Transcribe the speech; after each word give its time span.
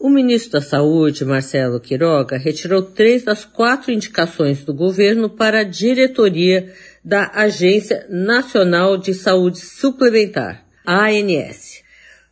o 0.00 0.08
ministro 0.08 0.52
da 0.52 0.62
Saúde, 0.62 1.26
Marcelo 1.26 1.78
Quiroga, 1.78 2.38
retirou 2.38 2.80
três 2.80 3.22
das 3.22 3.44
quatro 3.44 3.92
indicações 3.92 4.64
do 4.64 4.72
governo 4.72 5.28
para 5.28 5.60
a 5.60 5.64
diretoria 5.64 6.72
da 7.04 7.30
Agência 7.34 8.06
Nacional 8.08 8.96
de 8.96 9.12
Saúde 9.12 9.58
Suplementar, 9.58 10.64
ANS. 10.86 11.82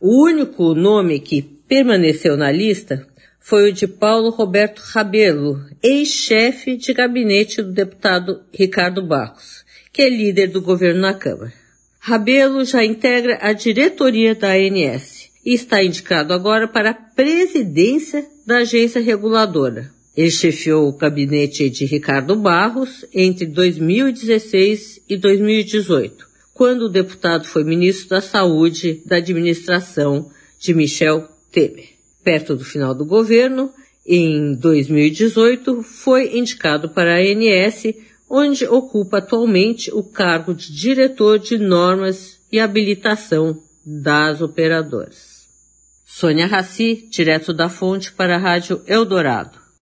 O 0.01 0.25
único 0.25 0.73
nome 0.73 1.19
que 1.19 1.43
permaneceu 1.43 2.35
na 2.35 2.51
lista 2.51 3.05
foi 3.39 3.69
o 3.69 3.73
de 3.73 3.85
Paulo 3.85 4.31
Roberto 4.31 4.79
Rabelo, 4.79 5.63
ex-chefe 5.83 6.75
de 6.75 6.91
gabinete 6.91 7.61
do 7.61 7.71
deputado 7.71 8.41
Ricardo 8.51 9.05
Barros, 9.05 9.63
que 9.93 10.01
é 10.01 10.09
líder 10.09 10.47
do 10.47 10.59
governo 10.59 11.01
na 11.01 11.13
Câmara. 11.13 11.53
Rabelo 11.99 12.65
já 12.65 12.83
integra 12.83 13.37
a 13.41 13.53
diretoria 13.53 14.33
da 14.33 14.53
ANS 14.53 15.18
e 15.45 15.53
está 15.53 15.83
indicado 15.83 16.33
agora 16.33 16.67
para 16.67 16.91
a 16.91 16.93
presidência 16.93 18.25
da 18.45 18.57
agência 18.57 19.01
reguladora. 19.01 19.91
Ele 20.15 20.31
chefiou 20.31 20.89
o 20.89 20.97
gabinete 20.97 21.69
de 21.69 21.85
Ricardo 21.85 22.35
Barros 22.35 23.05
entre 23.13 23.45
2016 23.45 25.01
e 25.07 25.15
2018, 25.15 26.27
quando 26.53 26.83
o 26.83 26.89
deputado 26.89 27.45
foi 27.45 27.63
ministro 27.63 28.09
da 28.09 28.21
Saúde 28.21 29.01
da 29.05 29.17
administração 29.17 30.29
de 30.59 30.73
Michel 30.73 31.27
Temer. 31.51 31.89
Perto 32.23 32.55
do 32.55 32.65
final 32.65 32.93
do 32.93 33.05
governo, 33.05 33.71
em 34.05 34.55
2018, 34.55 35.83
foi 35.83 36.37
indicado 36.37 36.89
para 36.89 37.15
a 37.15 37.19
ANS, 37.19 37.93
onde 38.29 38.65
ocupa 38.65 39.19
atualmente 39.19 39.89
o 39.93 40.03
cargo 40.03 40.53
de 40.53 40.75
diretor 40.75 41.39
de 41.39 41.57
normas 41.57 42.39
e 42.51 42.59
habilitação 42.59 43.61
das 43.91 44.39
operadoras. 44.39 45.47
Sônia 46.05 46.45
Raci, 46.45 47.07
direto 47.09 47.51
da 47.51 47.69
fonte 47.69 48.11
para 48.11 48.35
a 48.35 48.37
Rádio 48.37 48.83
Eldorado. 48.85 49.68